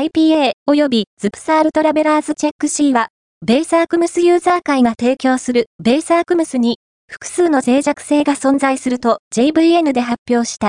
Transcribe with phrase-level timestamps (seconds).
[0.00, 3.08] IPA 及びズプサールトラベラーズチェック C は、
[3.44, 10.68] ベイサークムスユーザー会が提供するベイサークムスに複数の脆弱性が存在すると JVN で発表した。